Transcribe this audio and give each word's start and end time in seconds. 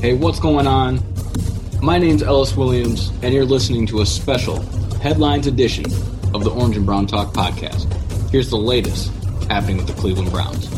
Hey, 0.00 0.14
what's 0.14 0.38
going 0.38 0.68
on? 0.68 1.00
My 1.82 1.98
name's 1.98 2.22
Ellis 2.22 2.56
Williams, 2.56 3.10
and 3.20 3.34
you're 3.34 3.44
listening 3.44 3.84
to 3.88 4.00
a 4.00 4.06
special 4.06 4.62
headlines 5.00 5.48
edition 5.48 5.86
of 6.32 6.44
the 6.44 6.50
Orange 6.50 6.76
and 6.76 6.86
Brown 6.86 7.08
Talk 7.08 7.34
podcast. 7.34 7.92
Here's 8.30 8.48
the 8.48 8.56
latest 8.56 9.12
happening 9.50 9.78
with 9.78 9.88
the 9.88 9.94
Cleveland 9.94 10.30
Browns. 10.30 10.68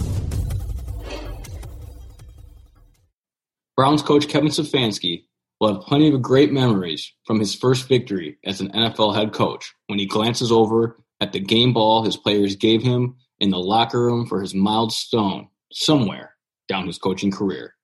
Browns 3.76 4.00
coach 4.00 4.26
Kevin 4.26 4.48
Stefanski 4.48 5.26
will 5.60 5.74
have 5.74 5.82
plenty 5.82 6.08
of 6.08 6.22
great 6.22 6.50
memories 6.50 7.12
from 7.26 7.40
his 7.40 7.54
first 7.54 7.88
victory 7.88 8.38
as 8.46 8.62
an 8.62 8.72
NFL 8.72 9.14
head 9.14 9.34
coach 9.34 9.74
when 9.88 9.98
he 9.98 10.06
glances 10.06 10.50
over 10.50 10.96
at 11.20 11.34
the 11.34 11.40
game 11.40 11.74
ball 11.74 12.04
his 12.04 12.16
players 12.16 12.56
gave 12.56 12.82
him 12.82 13.16
in 13.38 13.50
the 13.50 13.58
locker 13.58 14.02
room 14.02 14.26
for 14.26 14.40
his 14.40 14.54
milestone 14.54 15.48
somewhere 15.70 16.36
down 16.68 16.86
his 16.86 16.96
coaching 16.96 17.30
career. 17.30 17.74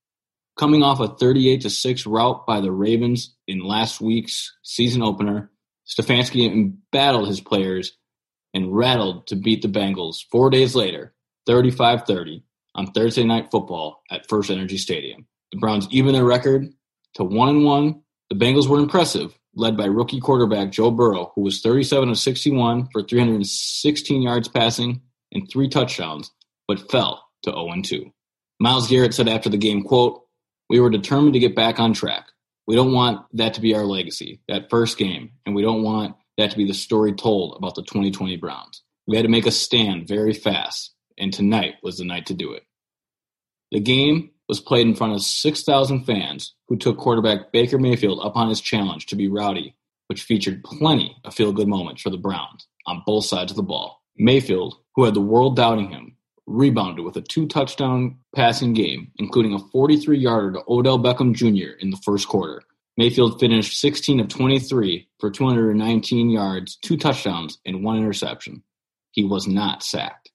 Coming 0.57 0.82
off 0.82 1.00
a 1.00 1.09
38 1.09 1.61
to 1.62 1.70
6 1.70 2.07
rout 2.07 2.46
by 2.46 2.61
the 2.61 2.72
Ravens 2.72 3.36
in 3.46 3.61
last 3.61 4.00
week's 4.00 4.57
season 4.62 5.03
opener, 5.03 5.50
Stefanski 5.86 6.50
embattled 6.50 7.29
his 7.29 7.40
players 7.40 7.93
and 8.54 8.75
rattled 8.75 9.26
to 9.26 9.36
beat 9.36 9.61
the 9.61 9.68
Bengals 9.68 10.25
four 10.31 10.48
days 10.48 10.75
later, 10.75 11.14
35 11.46 12.07
30, 12.07 12.43
on 12.75 12.86
Thursday 12.86 13.25
Night 13.25 13.50
Football 13.50 14.03
at 14.11 14.29
First 14.29 14.50
Energy 14.50 14.79
Stadium. 14.79 15.26
The 15.53 15.58
Browns 15.58 15.89
even 15.90 16.14
their 16.14 16.25
record 16.25 16.73
to 17.14 17.25
1 17.25 17.48
and 17.48 17.64
1. 17.64 18.00
The 18.31 18.36
Bengals 18.36 18.67
were 18.67 18.79
impressive, 18.79 19.39
led 19.54 19.76
by 19.76 19.84
rookie 19.84 20.20
quarterback 20.20 20.70
Joe 20.73 20.90
Burrow, 20.90 21.32
who 21.34 21.43
was 21.43 21.61
37 21.61 22.09
of 22.09 22.18
61 22.18 22.89
for 22.93 23.03
316 23.03 24.23
yards 24.23 24.48
passing 24.48 25.03
and 25.32 25.46
three 25.50 25.68
touchdowns, 25.68 26.31
but 26.67 26.90
fell 26.90 27.29
to 27.43 27.50
0 27.50 27.75
2. 27.82 28.11
Myles 28.59 28.89
Garrett 28.89 29.12
said 29.12 29.29
after 29.29 29.50
the 29.50 29.59
game, 29.59 29.82
quote, 29.82 30.25
We 30.68 30.80
were 30.80 30.90
determined 30.90 31.34
to 31.34 31.38
get 31.38 31.54
back 31.56 31.79
on 31.79 31.93
track. 31.93 32.27
We 32.66 32.75
don't 32.75 32.92
want 32.92 33.27
that 33.34 33.55
to 33.55 33.61
be 33.61 33.75
our 33.75 33.84
legacy, 33.84 34.41
that 34.48 34.70
first 34.70 34.98
game, 34.98 35.31
and 35.45 35.55
we 35.55 35.62
don't 35.62 35.83
want 35.83 36.17
that 36.36 36.50
to 36.50 36.56
be 36.56 36.67
the 36.67 36.75
story 36.75 37.12
told 37.12 37.56
about 37.56 37.77
the 37.77 37.83
2020 37.83 38.36
Browns. 38.36 38.83
We 39.06 39.17
had 39.17 39.23
to 39.23 39.28
make 39.28 39.47
a 39.47 39.53
stand 39.53 40.08
very 40.08 40.33
fast, 40.33 40.92
and 41.17 41.33
tonight 41.33 41.75
was 41.83 41.98
the 41.98 42.05
night 42.05 42.27
to 42.27 42.34
do 42.34 42.53
it. 42.53 42.64
The 43.70 43.81
game 43.81 44.31
was 44.48 44.61
played 44.61 44.86
in 44.86 44.95
front 44.95 45.12
of 45.12 45.23
6,000 45.23 46.05
fans 46.05 46.55
who 46.69 46.77
took 46.77 46.98
quarterback 46.98 47.53
Baker 47.53 47.78
Mayfield 47.78 48.20
up 48.20 48.36
on 48.36 48.48
his 48.48 48.61
challenge 48.61 49.06
to 49.06 49.17
be 49.17 49.28
rowdy, 49.28 49.77
which 50.08 50.23
featured 50.23 50.64
plenty 50.64 51.17
of 51.25 51.34
feel 51.34 51.53
good 51.53 51.69
moments 51.69 52.03
for 52.03 52.11
the 52.11 52.17
Browns 52.17 52.67
on 52.86 53.03
both 53.06 53.25
sides 53.25 53.53
of 53.53 53.56
the 53.56 53.62
ball. 53.62 54.03
Mayfield, 54.17 54.77
who 54.95 55.05
had 55.05 55.14
the 55.14 55.20
world 55.20 55.56
doubting 55.56 55.91
him, 55.91 56.16
rebounded 56.47 57.05
with 57.05 57.16
a 57.16 57.20
two 57.20 57.47
touchdown 57.47 58.19
passing 58.34 58.72
game, 58.72 59.11
including 59.16 59.55
a 59.55 59.58
43 59.58 60.19
yarder 60.19 60.52
to 60.52 60.62
Odell 60.69 60.98
Beckham 60.98 61.34
Jr. 61.34 61.77
in 61.80 61.91
the 61.91 62.00
first 62.05 62.28
quarter. 62.28 62.62
Mayfield 62.97 63.39
finished 63.39 63.78
16 63.78 64.20
of 64.20 64.28
23 64.28 65.08
for 65.20 65.30
219 65.30 66.30
yards, 66.30 66.77
two 66.77 66.97
touchdowns, 66.97 67.58
and 67.67 67.84
one 67.84 67.98
interception. 67.98 68.62
He 69.11 69.24
was 69.24 69.47
not 69.47 69.83
sacked. 69.83 70.30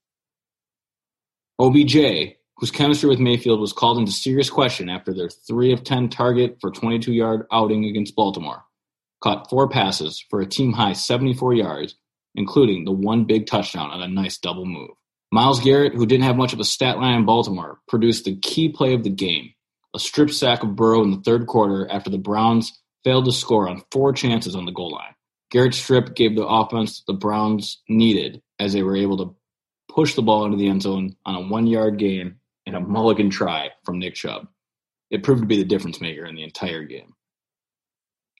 OBJ, 1.59 2.35
whose 2.57 2.71
chemistry 2.71 3.09
with 3.09 3.19
Mayfield 3.19 3.59
was 3.59 3.73
called 3.73 3.97
into 3.97 4.11
serious 4.11 4.49
question 4.49 4.89
after 4.89 5.13
their 5.13 5.29
3 5.29 5.73
of 5.73 5.83
10 5.83 6.09
target 6.09 6.57
for 6.61 6.69
22 6.69 7.13
yard 7.13 7.47
outing 7.51 7.85
against 7.85 8.15
Baltimore, 8.15 8.63
caught 9.23 9.49
four 9.49 9.67
passes 9.67 10.23
for 10.29 10.41
a 10.41 10.45
team 10.45 10.73
high 10.73 10.93
74 10.93 11.55
yards, 11.55 11.95
including 12.35 12.85
the 12.85 12.91
one 12.91 13.25
big 13.25 13.47
touchdown 13.47 13.89
on 13.89 14.01
a 14.01 14.07
nice 14.07 14.37
double 14.37 14.65
move. 14.65 14.91
Myles 15.31 15.61
Garrett, 15.61 15.93
who 15.93 16.05
didn't 16.05 16.25
have 16.25 16.35
much 16.35 16.53
of 16.53 16.59
a 16.59 16.65
stat 16.65 16.97
line 16.97 17.15
in 17.15 17.25
Baltimore, 17.25 17.79
produced 17.87 18.25
the 18.25 18.35
key 18.35 18.69
play 18.69 18.93
of 18.93 19.03
the 19.03 19.09
game 19.09 19.53
a 19.93 19.99
strip 19.99 20.29
sack 20.29 20.63
of 20.63 20.75
Burrow 20.75 21.03
in 21.03 21.11
the 21.11 21.21
third 21.21 21.47
quarter 21.47 21.89
after 21.89 22.09
the 22.09 22.17
Browns 22.17 22.79
failed 23.03 23.25
to 23.25 23.31
score 23.31 23.67
on 23.67 23.83
four 23.91 24.13
chances 24.13 24.55
on 24.55 24.65
the 24.65 24.71
goal 24.71 24.91
line. 24.91 25.13
Garrett's 25.49 25.77
strip 25.77 26.15
gave 26.15 26.35
the 26.35 26.47
offense 26.47 27.03
the 27.05 27.13
Browns 27.13 27.81
needed 27.89 28.41
as 28.59 28.71
they 28.71 28.83
were 28.83 28.95
able 28.95 29.17
to 29.17 29.35
push 29.89 30.15
the 30.15 30.21
ball 30.21 30.45
into 30.45 30.57
the 30.57 30.69
end 30.69 30.81
zone 30.81 31.15
on 31.25 31.35
a 31.35 31.47
one 31.47 31.67
yard 31.67 31.97
gain 31.97 32.35
and 32.65 32.75
a 32.75 32.79
mulligan 32.79 33.29
try 33.29 33.69
from 33.83 33.99
Nick 33.99 34.15
Chubb. 34.15 34.47
It 35.09 35.23
proved 35.23 35.41
to 35.41 35.47
be 35.47 35.57
the 35.57 35.65
difference 35.65 35.99
maker 35.99 36.25
in 36.25 36.35
the 36.35 36.43
entire 36.43 36.83
game. 36.83 37.13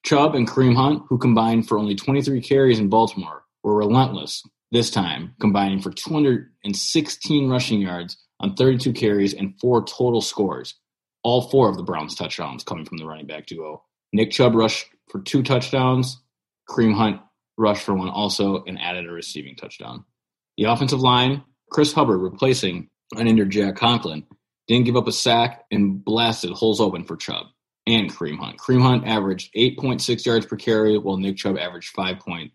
Chubb 0.04 0.36
and 0.36 0.48
Kareem 0.48 0.76
Hunt, 0.76 1.04
who 1.10 1.18
combined 1.18 1.68
for 1.68 1.78
only 1.78 1.96
23 1.96 2.42
carries 2.42 2.80
in 2.80 2.88
Baltimore, 2.88 3.44
were 3.62 3.76
relentless 3.76 4.44
this 4.72 4.90
time, 4.90 5.36
combining 5.40 5.82
for 5.82 5.92
216 5.92 7.50
rushing 7.50 7.82
yards 7.82 8.18
on 8.40 8.56
32 8.56 8.94
carries 8.94 9.34
and 9.34 9.60
four 9.60 9.84
total 9.86 10.22
scores. 10.22 10.76
All 11.24 11.50
four 11.50 11.70
of 11.70 11.78
the 11.78 11.84
Browns' 11.84 12.16
touchdowns 12.16 12.64
coming 12.64 12.86
from 12.86 12.98
the 12.98 13.06
running 13.06 13.28
back 13.28 13.46
duo. 13.46 13.84
Nick 14.14 14.32
Chubb 14.32 14.56
rushed 14.56 14.88
for 15.10 15.22
two 15.22 15.44
touchdowns. 15.44 16.20
Kareem 16.70 16.96
Hunt 16.96 17.22
rushed 17.58 17.84
for 17.84 17.94
one 17.94 18.10
also 18.10 18.64
and 18.64 18.80
added 18.80 19.06
a 19.06 19.12
receiving 19.12 19.56
touchdown. 19.56 20.06
The 20.58 20.64
offensive 20.66 21.02
line, 21.02 21.44
Chris 21.70 21.94
Hubbard 21.94 22.22
replacing 22.22 22.90
an 23.16 23.28
injured 23.28 23.52
Jack 23.52 23.76
Conklin, 23.76 24.26
didn't 24.68 24.86
give 24.86 24.96
up 24.96 25.08
a 25.08 25.12
sack 25.12 25.66
and 25.70 26.04
blasted 26.04 26.52
holes 26.52 26.80
open 26.80 27.04
for 27.04 27.18
Chubb 27.18 27.48
and 27.86 28.12
Kareem 28.12 28.40
Hunt. 28.40 28.58
Kareem 28.58 28.82
Hunt 28.82 29.08
averaged 29.08 29.54
8.6 29.54 30.26
yards 30.26 30.46
per 30.46 30.56
carry, 30.56 30.98
while 30.98 31.18
Nick 31.18 31.38
Chubb 31.38 31.58
averaged 31.58 31.96
5.4. 31.96 32.52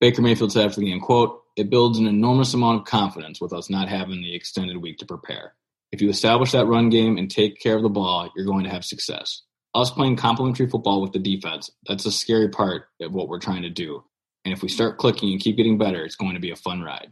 Baker 0.00 0.22
Mayfield 0.22 0.52
said 0.52 0.66
after 0.66 0.80
the 0.80 0.86
game, 0.86 1.00
quote, 1.00 1.42
it 1.56 1.68
builds 1.68 1.98
an 1.98 2.06
enormous 2.06 2.54
amount 2.54 2.80
of 2.80 2.86
confidence 2.86 3.40
with 3.40 3.52
us 3.52 3.68
not 3.68 3.88
having 3.88 4.22
the 4.22 4.34
extended 4.34 4.78
week 4.78 4.98
to 4.98 5.06
prepare. 5.06 5.54
If 5.92 6.00
you 6.00 6.08
establish 6.08 6.52
that 6.52 6.66
run 6.66 6.88
game 6.88 7.18
and 7.18 7.30
take 7.30 7.60
care 7.60 7.76
of 7.76 7.82
the 7.82 7.90
ball, 7.90 8.30
you're 8.34 8.46
going 8.46 8.64
to 8.64 8.70
have 8.70 8.84
success. 8.84 9.42
Us 9.74 9.90
playing 9.90 10.16
complementary 10.16 10.68
football 10.68 11.02
with 11.02 11.12
the 11.12 11.18
defense, 11.18 11.70
that's 11.86 12.06
a 12.06 12.12
scary 12.12 12.48
part 12.48 12.84
of 13.00 13.12
what 13.12 13.28
we're 13.28 13.40
trying 13.40 13.62
to 13.62 13.70
do. 13.70 14.02
And 14.44 14.54
if 14.54 14.62
we 14.62 14.68
start 14.68 14.98
clicking 14.98 15.32
and 15.32 15.40
keep 15.40 15.56
getting 15.56 15.76
better, 15.76 16.04
it's 16.04 16.16
going 16.16 16.34
to 16.34 16.40
be 16.40 16.50
a 16.50 16.56
fun 16.56 16.80
ride. 16.80 17.10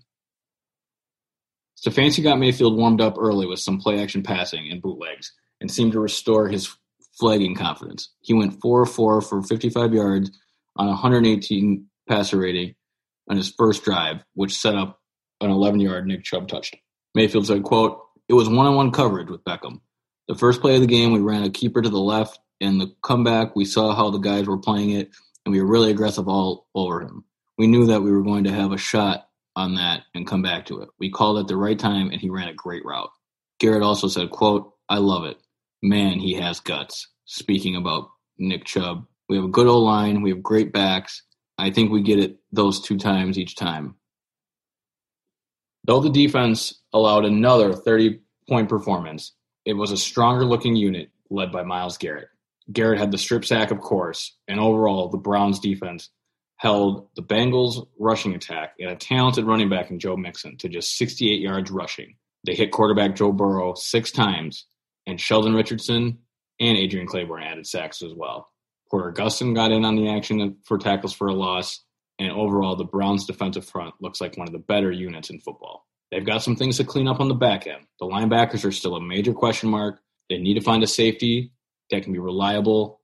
Stefanski 1.78 2.22
got 2.22 2.38
Mayfield 2.38 2.76
warmed 2.76 3.00
up 3.00 3.16
early 3.18 3.46
with 3.46 3.60
some 3.60 3.78
play 3.78 4.02
action 4.02 4.22
passing 4.22 4.70
and 4.70 4.82
bootlegs 4.82 5.32
and 5.60 5.70
seemed 5.70 5.92
to 5.92 6.00
restore 6.00 6.48
his 6.48 6.74
flagging 7.18 7.54
confidence. 7.54 8.10
He 8.20 8.32
went 8.32 8.60
4 8.60 8.86
4 8.86 9.20
for 9.20 9.42
55 9.42 9.92
yards 9.92 10.30
on 10.76 10.86
118 10.86 11.86
passer 12.08 12.38
rating 12.38 12.74
on 13.28 13.36
his 13.36 13.52
first 13.56 13.84
drive, 13.84 14.24
which 14.34 14.56
set 14.56 14.74
up 14.74 15.00
an 15.40 15.50
11-yard 15.50 16.06
Nick 16.06 16.24
Chubb 16.24 16.48
touchdown. 16.48 16.80
Mayfield 17.14 17.46
said, 17.46 17.62
quote, 17.62 18.00
It 18.28 18.34
was 18.34 18.48
one-on-one 18.48 18.92
coverage 18.92 19.28
with 19.28 19.44
Beckham. 19.44 19.80
The 20.28 20.34
first 20.34 20.60
play 20.60 20.74
of 20.74 20.80
the 20.80 20.86
game, 20.86 21.12
we 21.12 21.20
ran 21.20 21.44
a 21.44 21.50
keeper 21.50 21.80
to 21.80 21.88
the 21.88 21.98
left, 21.98 22.38
and 22.60 22.80
the 22.80 22.92
comeback, 23.02 23.56
we 23.56 23.64
saw 23.64 23.94
how 23.94 24.10
the 24.10 24.18
guys 24.18 24.46
were 24.46 24.58
playing 24.58 24.90
it, 24.90 25.10
and 25.44 25.52
we 25.52 25.60
were 25.60 25.68
really 25.68 25.90
aggressive 25.90 26.28
all 26.28 26.66
over 26.74 27.00
him. 27.00 27.24
We 27.56 27.66
knew 27.66 27.86
that 27.86 28.02
we 28.02 28.12
were 28.12 28.22
going 28.22 28.44
to 28.44 28.52
have 28.52 28.72
a 28.72 28.78
shot 28.78 29.28
on 29.56 29.74
that 29.76 30.02
and 30.14 30.26
come 30.26 30.42
back 30.42 30.66
to 30.66 30.80
it. 30.82 30.88
We 30.98 31.10
called 31.10 31.38
at 31.38 31.48
the 31.48 31.56
right 31.56 31.78
time, 31.78 32.10
and 32.10 32.20
he 32.20 32.30
ran 32.30 32.48
a 32.48 32.54
great 32.54 32.84
route. 32.84 33.10
Garrett 33.58 33.82
also 33.82 34.08
said, 34.08 34.30
quote, 34.30 34.72
I 34.88 34.98
love 34.98 35.24
it. 35.24 35.38
Man, 35.82 36.18
he 36.18 36.34
has 36.34 36.60
guts. 36.60 37.08
Speaking 37.24 37.76
about 37.76 38.08
Nick 38.38 38.64
Chubb. 38.64 39.06
We 39.28 39.36
have 39.36 39.44
a 39.44 39.48
good 39.48 39.66
old 39.66 39.84
line. 39.84 40.22
We 40.22 40.30
have 40.30 40.42
great 40.42 40.72
backs. 40.72 41.22
I 41.58 41.70
think 41.70 41.90
we 41.90 42.02
get 42.02 42.20
it 42.20 42.38
those 42.52 42.80
two 42.80 42.98
times 42.98 43.38
each 43.38 43.56
time. 43.56 43.96
Though 45.84 46.00
the 46.00 46.10
defense 46.10 46.82
allowed 46.92 47.24
another 47.24 47.72
30 47.72 48.20
point 48.48 48.68
performance, 48.68 49.32
it 49.64 49.74
was 49.74 49.90
a 49.90 49.96
stronger 49.96 50.44
looking 50.44 50.76
unit 50.76 51.10
led 51.30 51.50
by 51.50 51.62
Myles 51.62 51.98
Garrett. 51.98 52.28
Garrett 52.72 52.98
had 52.98 53.10
the 53.10 53.18
strip 53.18 53.44
sack, 53.44 53.70
of 53.70 53.80
course, 53.80 54.36
and 54.46 54.60
overall, 54.60 55.08
the 55.08 55.18
Browns 55.18 55.58
defense 55.58 56.10
held 56.56 57.08
the 57.16 57.22
Bengals' 57.22 57.86
rushing 57.98 58.34
attack 58.34 58.74
and 58.78 58.90
a 58.90 58.96
talented 58.96 59.46
running 59.46 59.68
back 59.68 59.90
in 59.90 59.98
Joe 59.98 60.16
Mixon 60.16 60.56
to 60.58 60.68
just 60.68 60.96
68 60.96 61.40
yards 61.40 61.70
rushing. 61.70 62.16
They 62.44 62.54
hit 62.54 62.72
quarterback 62.72 63.16
Joe 63.16 63.32
Burrow 63.32 63.74
six 63.74 64.10
times, 64.10 64.66
and 65.06 65.20
Sheldon 65.20 65.54
Richardson 65.54 66.18
and 66.60 66.76
Adrian 66.76 67.06
Clayborn 67.06 67.44
added 67.44 67.66
sacks 67.66 68.02
as 68.02 68.12
well. 68.14 68.48
Porter 68.90 69.12
Gustin 69.12 69.54
got 69.54 69.72
in 69.72 69.84
on 69.84 69.96
the 69.96 70.10
action 70.10 70.56
for 70.64 70.78
tackles 70.78 71.12
for 71.12 71.28
a 71.28 71.34
loss, 71.34 71.84
and 72.18 72.32
overall, 72.32 72.76
the 72.76 72.84
Browns' 72.84 73.26
defensive 73.26 73.66
front 73.66 73.94
looks 74.00 74.20
like 74.20 74.36
one 74.36 74.48
of 74.48 74.52
the 74.52 74.58
better 74.58 74.90
units 74.90 75.30
in 75.30 75.40
football. 75.40 75.86
They've 76.10 76.24
got 76.24 76.42
some 76.42 76.56
things 76.56 76.78
to 76.78 76.84
clean 76.84 77.06
up 77.06 77.20
on 77.20 77.28
the 77.28 77.34
back 77.34 77.66
end. 77.66 77.86
The 78.00 78.06
linebackers 78.06 78.64
are 78.64 78.72
still 78.72 78.96
a 78.96 79.00
major 79.00 79.34
question 79.34 79.68
mark. 79.68 80.00
They 80.30 80.38
need 80.38 80.54
to 80.54 80.62
find 80.62 80.82
a 80.82 80.86
safety 80.86 81.52
that 81.90 82.02
can 82.02 82.12
be 82.12 82.18
reliable 82.18 83.00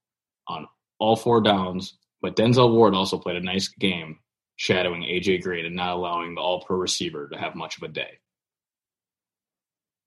on 0.48 0.66
all 0.98 1.16
four 1.16 1.42
downs. 1.42 1.96
But 2.22 2.37
Denzel 2.37 2.72
Ward 2.72 2.94
also 2.94 3.19
played 3.19 3.37
a 3.37 3.44
nice 3.44 3.69
game 3.69 4.19
shadowing 4.56 5.02
AJ 5.02 5.42
Green 5.42 5.66
and 5.66 5.76
not 5.76 5.94
allowing 5.94 6.34
the 6.34 6.40
all 6.40 6.62
pro 6.62 6.76
receiver 6.76 7.28
to 7.28 7.38
have 7.38 7.54
much 7.54 7.76
of 7.76 7.82
a 7.82 7.88
day. 7.88 8.19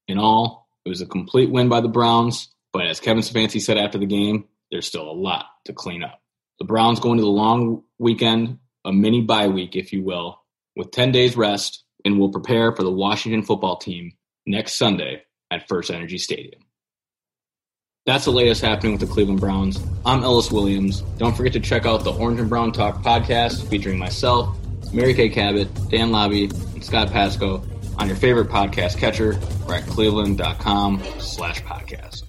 In 0.08 0.18
all, 0.18 0.68
it 0.84 0.88
was 0.88 1.00
a 1.00 1.06
complete 1.06 1.50
win 1.50 1.68
by 1.68 1.80
the 1.80 1.88
Browns, 1.88 2.48
but 2.72 2.86
as 2.86 2.98
Kevin 2.98 3.22
Stefanski 3.22 3.60
said 3.60 3.78
after 3.78 3.98
the 3.98 4.06
game, 4.06 4.46
there's 4.70 4.86
still 4.86 5.10
a 5.10 5.12
lot 5.12 5.46
to 5.64 5.72
clean 5.72 6.02
up. 6.02 6.20
The 6.58 6.64
Browns 6.64 7.00
go 7.00 7.12
into 7.12 7.22
the 7.22 7.28
long 7.28 7.84
weekend, 7.98 8.58
a 8.84 8.92
mini 8.92 9.22
bye 9.22 9.48
week, 9.48 9.76
if 9.76 9.92
you 9.92 10.02
will, 10.02 10.40
with 10.76 10.90
10 10.90 11.12
days 11.12 11.36
rest, 11.36 11.84
and 12.04 12.18
will 12.18 12.30
prepare 12.30 12.74
for 12.74 12.82
the 12.82 12.90
Washington 12.90 13.42
football 13.42 13.76
team 13.76 14.12
next 14.46 14.74
Sunday 14.74 15.22
at 15.50 15.68
First 15.68 15.90
Energy 15.90 16.18
Stadium. 16.18 16.62
That's 18.06 18.24
the 18.24 18.30
latest 18.32 18.62
happening 18.62 18.92
with 18.92 19.02
the 19.02 19.06
Cleveland 19.06 19.40
Browns. 19.40 19.78
I'm 20.06 20.22
Ellis 20.22 20.50
Williams. 20.50 21.02
Don't 21.18 21.36
forget 21.36 21.52
to 21.52 21.60
check 21.60 21.84
out 21.84 22.04
the 22.04 22.12
Orange 22.12 22.40
and 22.40 22.48
Brown 22.48 22.72
Talk 22.72 23.02
podcast 23.02 23.68
featuring 23.68 23.98
myself, 23.98 24.56
Mary 24.94 25.12
Kay 25.12 25.28
Cabot, 25.28 25.68
Dan 25.90 26.10
Labbe, 26.10 26.50
and 26.74 26.82
Scott 26.82 27.08
Patsko 27.08 27.66
on 27.98 28.06
your 28.06 28.16
favorite 28.16 28.48
podcast 28.48 28.96
catcher 28.96 29.38
or 29.66 29.74
at 29.74 29.84
cleveland.com 29.86 31.02
slash 31.18 31.62
podcast. 31.64 32.27